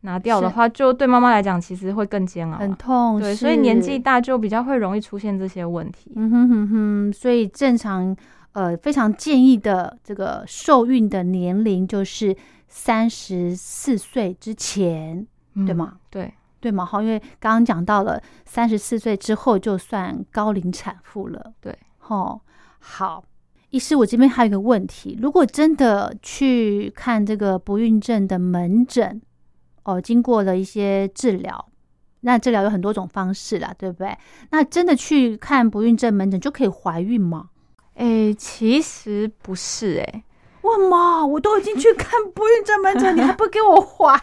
[0.00, 6.12] 拿掉的话，就对妈妈来讲其实会更煎熬啊、很痛，对，所以年纪，大就比较会容易出现这些问题。
[6.14, 8.14] 嗯哼哼哼，所以正常
[8.52, 12.36] 呃非常建议的这个受孕的年龄就是
[12.68, 15.94] 三十四岁之前，对嗯吗？
[16.10, 16.32] 对
[16.64, 16.82] 对吗？
[16.82, 21.52] 哈，因为刚刚讲到了三十四岁之后就算高龄产妇了。
[21.60, 22.40] 对，哦，
[22.78, 23.22] 好，
[23.68, 29.20] 医师，我这边还有一个问题，如果真的去看这个不孕症的门诊，
[29.82, 31.68] 哦，经过了一些治疗，
[32.20, 34.16] 那治疗有很多种方式啦，对不对？
[34.50, 37.50] 那真的去看不孕症门诊就可以怀孕吗？
[37.96, 40.06] 哎，其实不是哎。
[40.06, 40.24] 问
[40.78, 44.18] 嘛，我都已经去看不孕症门诊，你还不给我怀？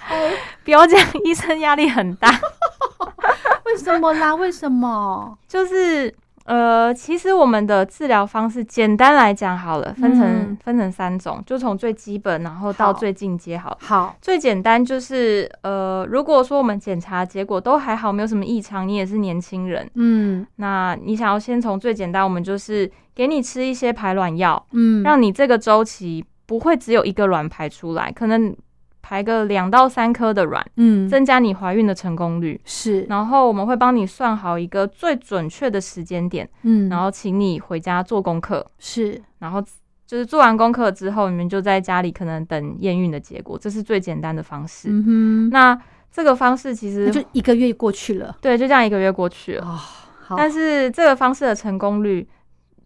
[0.63, 2.29] 不要这样，医生压力很大。
[3.65, 4.35] 为什么啦？
[4.35, 5.37] 为什么？
[5.47, 6.13] 就是
[6.45, 13.57] 呃，其实我们的治疗方式，简单来讲好了，分成分成三种，就从最基本，然后到最进阶。
[13.57, 26.25] 好，好，最简单就是呃，如果说我们检查结果都还好，没有什么异常，你也是年轻人，嗯，那你想要先从最简单，我们就是给你吃一些排卵药，嗯，让你这个周期。
[26.51, 28.53] 不会只有一个卵排出来，可能
[29.01, 33.03] 排个两到三颗的卵，嗯，增加你怀孕的成功率是。
[33.03, 39.21] 然后我们会帮你算好一个最准确的时间点，嗯，然后请你回家做功课是。
[39.39, 39.63] 然后
[40.05, 44.89] 就是做完功课之后，你们就在家里可能等验孕的结果，这是最简单的方式。
[44.91, 49.65] 嗯哼，那这个方式其实就一个月过去了，对，就这样一个月过去了。
[49.65, 49.79] 哦，
[50.25, 50.35] 好。
[50.35, 52.27] 但是这个方式的成功率，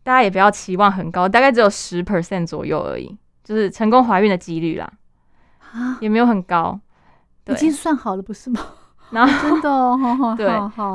[0.04, 3.18] 大家也不要期望很高，大概只有十 percent 左右而已。
[3.46, 4.92] 就是成功怀孕的几率啦，
[5.72, 6.78] 啊，也没有很高，
[7.48, 8.60] 已经算好了不是吗？
[9.12, 10.48] 然后 真的，好好对，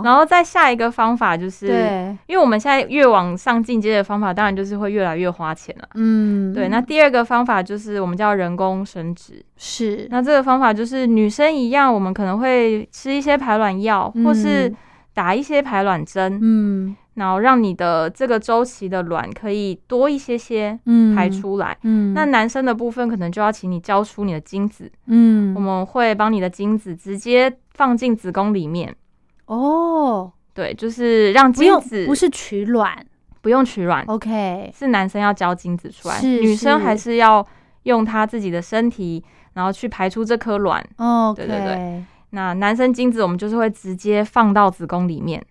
[0.02, 6.68] 然后再下一个方法就是，对，因为我们现在越往上进阶的方法，当然就是会越来越花钱了，嗯，对。
[6.68, 10.08] 那第二个方法就是我们叫人工生殖，是。
[10.10, 14.74] 那这个方法就是女生一样，我们可能会吃一些排卵药，或是
[15.14, 16.96] 打一些排卵针，嗯。
[17.20, 28.96] 然后让你的这个周期的卵可以多一些些，嗯，排出来，嗯，那男生的部分可能就要请你交出你的精子，嗯，我们会帮你的精子直接放进子宫里面，
[29.44, 33.04] 哦，对，就是让精子不是取卵，
[33.42, 37.46] 不用取卵，OK，是男生要交精子出来，女生还是要
[37.82, 45.44] 用他自己的身体，然后去排出这颗卵，哦，对对对，那男生精子我们就是会直接放到子宫里面。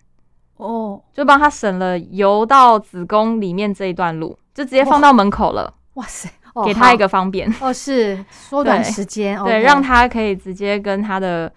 [0.60, 5.72] 哦，就帮他省了游到子宫里面这一段路，就直接放到门口了。
[5.94, 6.28] 哇塞，
[6.64, 11.52] 给他一个方便哦，是缩短时间，对，让他可以直接跟他的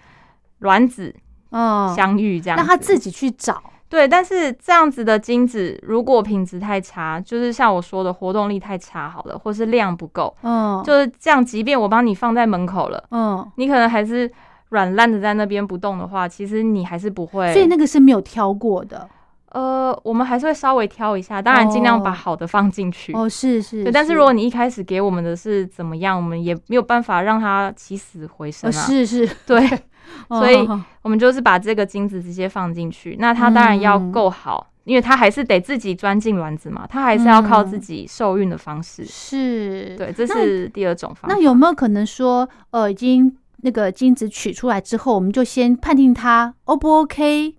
[0.59, 1.13] 卵子
[1.51, 3.61] 嗯相遇，这样让他自己去找。
[3.87, 11.45] 对，但是这样子的精子如果品质太差，就是像我说的活动力太差，好了，或是量不够，嗯，就是这样。
[11.45, 14.31] 即便我帮你放在门口了，嗯，你可能还是。
[14.73, 17.53] 软烂的在那边不动的话，其实你还是不会。
[17.53, 19.07] 所以那个是没有挑过的。
[19.51, 23.13] 呃，我们还是会稍微挑一下，当然尽量把好的放进去。
[23.13, 23.83] 哦，是是。
[23.83, 28.71] 对，但是如果你一开始给我们的是怎么样，我们也没有办法让它起死回生啊。
[28.71, 29.61] 是是，对。
[30.27, 30.67] 所以
[31.03, 39.05] 我们就是把这个精子直接放进去，那它当然要够好，因为它还是得自己钻进卵子嘛，它还是要靠自己受孕的方式。
[39.05, 39.95] 是。
[39.95, 41.35] 对，这是第二种方法。
[41.35, 43.37] 那有没有可能说，呃，已经？
[43.63, 47.55] 那个精子取出来之后，我们就先判定它 O 不 OK，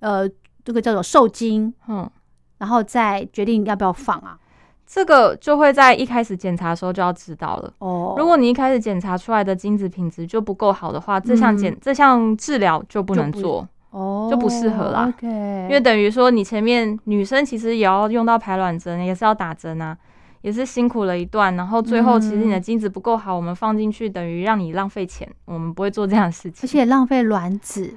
[0.00, 0.28] 呃，
[0.64, 2.10] 这个叫做受精，嗯，
[2.58, 4.38] 然后再决定要不要放啊。
[4.86, 7.72] 这个就会在一开始检查的时候就要知道了。
[7.78, 15.12] 哦，如果你一开始检查出来的精子品质就不够好的话，这项检这项治疗就不能做，哦，就不适合啦。
[15.22, 19.96] 因为等于说你前面女生其实也要用到排卵针，也是要打针啊。
[20.44, 27.96] 也是辛苦了一段，然后最后其实你的精子不够好，我们放进去等于让你浪费钱，我们不会做这样的事情，而且浪费卵子，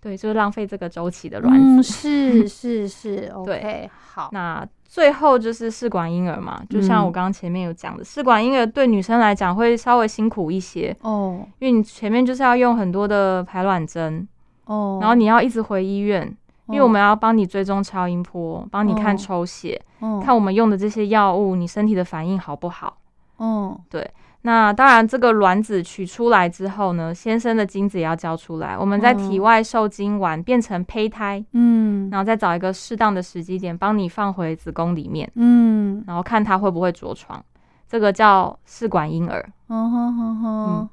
[0.00, 4.28] 对，就是浪费这个周期的卵子，是是是，OK， 好。
[4.30, 14.28] 那最后就是试管婴儿嘛，就像我刚刚前面有讲的，试管婴儿对女生来讲会稍微辛苦一些哦，因为你前面就是要用很多的排卵针
[14.66, 16.32] 哦，然后你要一直回医院。
[16.68, 19.80] 因为我们要帮你追踪超音波，帮你看抽血，
[20.22, 22.96] 看我们用的这些药物，你身体的反应好不好？
[23.36, 24.10] 哦，对。
[24.44, 28.76] 那当然，这个卵子取出来之后呢，先生的精子也要交出来。
[28.76, 37.40] 我们在体外受精完变成胚胎，嗯，然后再找一个适当的时机点，帮你放回子宫里面，嗯，然后看它会不会着床。
[37.88, 39.48] 这个叫试管婴儿。
[39.68, 40.88] 嗯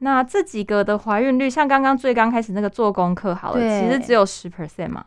[0.00, 5.04] 那这几个的怀孕率，像刚刚最刚开始那个做功课好了，其实只有十 percent 嘛。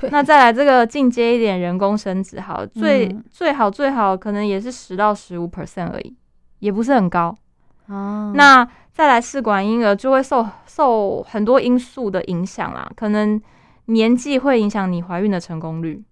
[0.10, 6.16] 那再来这个进阶一点人工生殖，好，最最好最好可能也是十到十五 percent 而已，
[6.60, 7.36] 也不是很高。
[7.88, 8.32] 哦。
[8.34, 13.40] 那再来试管婴儿就会受受很多因素的影响啦，可能
[13.86, 16.02] 年纪会影响你怀孕的成功率，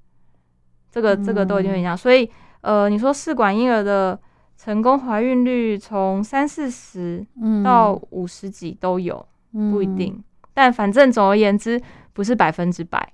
[0.91, 1.97] 这个这个都一定会影响。
[1.97, 2.31] 所以
[2.61, 4.19] 呃，你说试管婴儿的
[4.63, 7.27] 成功怀孕率从三四十
[7.65, 10.23] 到五十几都有，不一定。
[10.55, 11.83] 但反正总而言之，
[12.13, 13.13] 不是百分之百，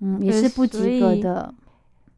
[0.00, 1.54] 嗯，也是不及格的，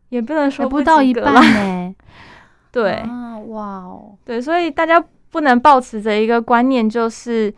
[0.08, 1.94] 也不能说还不到一半呢。
[2.72, 7.52] 对、啊，哇哦，对，所以大家不能抱持着一个观念，就是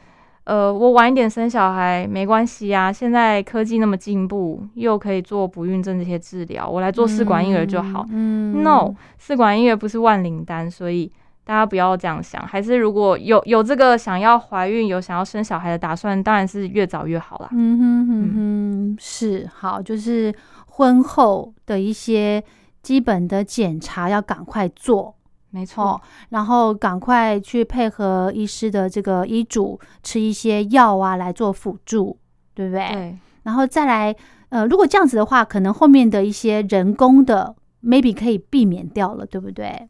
[0.48, 8.06] 呃，我晚一点生小孩没关系啊，现在科技那么进步，又可以做不孕症这些治疗，我来做试管婴儿就好。
[8.08, 11.12] 嗯 No，试管婴儿不是万灵丹，所以
[11.44, 12.46] 大家不要这样想。
[12.46, 17.50] 还是如果有有这个想要怀孕、有想要生小孩的打算，当然是越早越好啦。
[17.52, 20.34] 嗯哼哼哼，是好，就是
[20.66, 22.42] 婚后的一些
[22.82, 25.14] 基本的检查要赶快做
[25.50, 32.18] 没错，哦，然后赶快去配合医师的这个医嘱，吃一些药啊来做辅助，
[32.54, 32.88] 对不对？
[32.92, 34.14] 对，然后再来，
[34.50, 39.88] 呃，如果这样子的话，可能后面的一些人工的 maybe 可以避免掉了，对不对？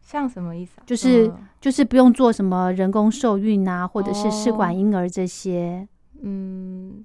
[0.00, 0.84] 像什么意思啊？
[0.86, 5.88] 就是嗯就是不用做什么人工受孕啊，或者是试哦管婴儿这些。
[6.22, 7.04] 嗯，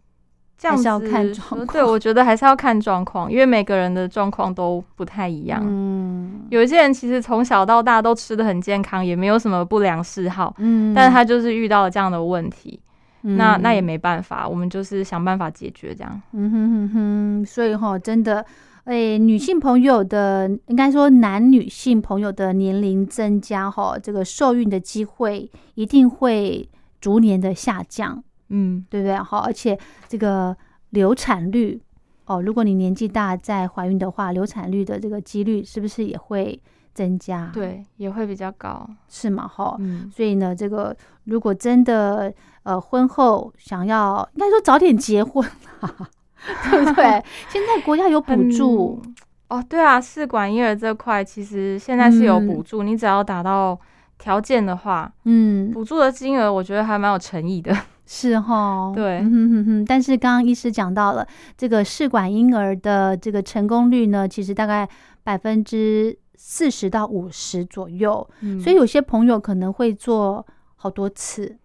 [0.61, 5.59] 这样还是要看状况对，我觉得还是要看状况，因为每个人的状况都不太一样。
[5.65, 12.79] 嗯有一些人其实从小到大都吃的很健康，也没有什么不良嗜好，嗯但是他就是遇到了这样的问题，
[13.21, 16.21] 那那也嗯没办法，我们就是想办法解决这样。
[16.33, 18.45] 嗯哼哼哼，所以哈，真的，
[18.83, 29.15] 诶、女性朋友的应该说男女性朋友的年龄增加哈，这个受孕的机会一定会逐年的下降，嗯，对不对？
[29.17, 29.77] 好，而且
[30.07, 30.55] 这个
[30.91, 31.81] 流产率
[32.25, 36.61] 哦，如果你年纪大再怀孕的话，流产率的这个几率是不是也会
[36.93, 38.87] 增加？，对，也会比较高。
[39.09, 39.47] 是吗？
[39.47, 40.95] 哈，嗯，所以呢，这个
[41.25, 42.33] 如果真的
[42.63, 45.45] 呃婚后想要，应该说早点结婚，
[46.69, 47.03] 对不对？
[47.49, 49.01] 现在国家有补助，
[49.49, 53.77] 哦，对啊，试管婴儿这块其实现在是有嗯补助，你只要达到
[54.17, 57.75] 条件的话，嗯，补助的金额我觉得还蛮有诚意的。
[58.13, 59.85] 是哈，对嗯哼哼哼。
[59.85, 64.85] 但是刚刚医师讲到了，这个试管婴儿的这个成功率呢，其实大概
[65.23, 70.45] 百分之四十到五十左右，嗯所以有些朋友可能会做
[70.75, 71.57] 好多次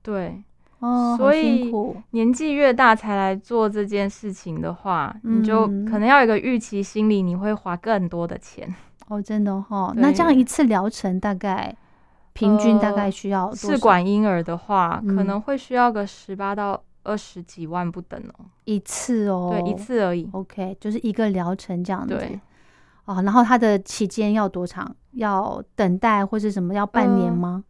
[0.00, 0.40] 对，
[0.78, 1.68] 哦，所以
[2.10, 8.72] 年纪越大才来做这件事情的话，你就嗯可能要有一个预期心理，你会花更多的钱。
[9.08, 9.90] 哦，真的哈。
[9.94, 11.74] 对那这样一次疗程大概
[12.38, 18.46] 平均大概需要试管婴儿的话，嗯可能会需要个十八到二十几万不等哦。
[18.64, 20.28] 一次哦，对，一次而已。
[20.32, 22.14] OK，就是一个疗程这样子。
[22.14, 22.38] 对，
[23.06, 24.94] 哦，然后它的期间要多长？
[25.12, 26.72] 要等待或是什么？
[26.74, 27.64] 要半年呃吗？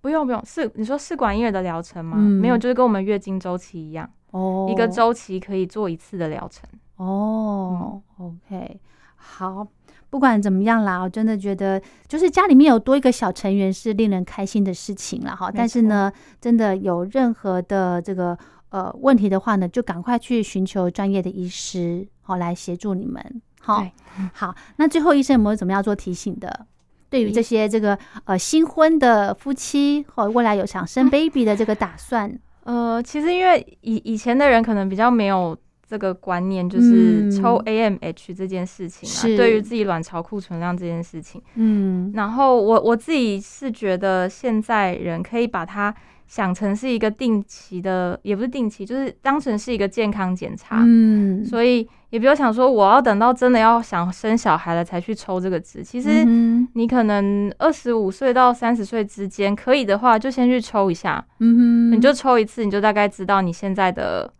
[0.00, 2.16] 不用不用，试你说试管婴儿的疗程吗？
[2.18, 6.66] 嗯没有，就是跟我们月经周期一样，哦，一个周期可以做一次的疗程。
[6.96, 8.80] 哦、o k
[9.16, 9.66] 好。
[10.14, 15.50] 不管怎么样啦，我真的觉得就是家里面有多一个小成员是令人开心的事情了哈。
[15.52, 18.38] 但是呢，真的有任何的这个
[18.68, 23.42] 呃问题的话呢，就赶快去寻求专业的医师好来协助你们。
[23.60, 23.84] 好，
[24.32, 26.64] 好，那最后医生有没有怎么样做提醒的？
[27.10, 37.30] 对于这些这个呃新婚的夫妻或未来有想生 baby 的这个打算，呃，其实因为以以前的人可能比较没有这个观念，就是嗯。
[37.30, 39.34] 抽 AMH 这件事情是。
[39.34, 41.40] 啊，对于自己卵巢库存量这件事情。
[41.54, 42.12] 嗯。
[42.14, 45.94] 然后我我自己是觉得现在人可以把它
[46.26, 50.82] 想成是一个定期的，也不是定期，就是当成是一个健康检查。
[50.82, 55.82] 嗯，所以也不要想说我要等到真的要想生小孩了才去抽这个值。
[55.82, 56.24] 其实
[56.72, 64.32] 你可能二十五岁到三十岁之间，可以的话就先去抽一下，嗯哼，你就抽一次，你就大概知道你现在的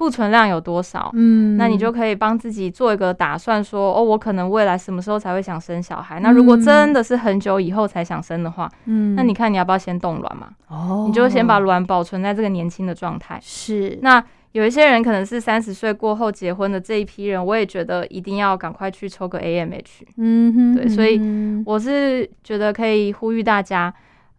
[0.00, 1.10] 库存量有多少。
[1.12, 6.18] 嗯，那你就可以帮自己做一个打算说哦，我可能未来什么时候才会想生小孩？
[6.20, 10.48] 那如果真的是很久以后才想生的话，嗯，那你看你要不要先冻卵嘛？
[10.68, 13.38] 哦，你就先把卵保存在这个年轻的状态。
[13.42, 20.00] 是那有一些人可能是三十岁过后结婚的这一批人，我也觉得一定要赶快去抽个 AMH。
[20.16, 21.20] 嗯哼，对所以
[21.66, 23.92] 我是觉得可以呼吁大家，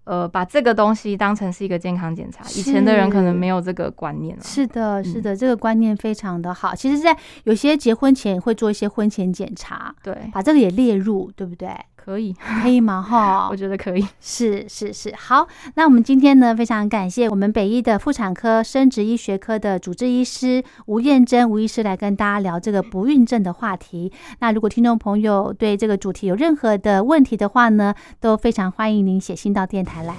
[0.04, 2.44] 呃，把这个东西当成是一个健康检查。
[2.50, 4.44] 以前的人可能没有这个观念了。
[4.44, 6.74] 是的，是嗯的，这个观念非常的好。
[6.74, 11.70] 其实，在有些结婚前会做一些婚前检查，对，把这个也列入，对不对？
[12.04, 12.34] 可以，
[12.64, 13.00] 可以吗？
[13.08, 14.06] 哈我，觉得可以。
[14.20, 15.48] 是是是，好。
[15.76, 24.12] 那我们今天呢，非常感谢我们北医的妇产科生殖医学科的主治医师吴燕珍吴医师来跟大家聊这个不孕症的话题。
[24.40, 30.16] 那如果听众朋友对这个主题有任何的问题的话呢，都非常欢迎您写信到电台来。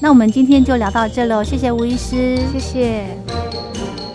[0.00, 4.05] 那我们今天就聊到这喽，谢谢吴医师，谢谢。